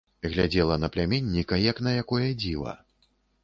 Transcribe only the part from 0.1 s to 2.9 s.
Глядзела на пляменніка, як на якое дзіва.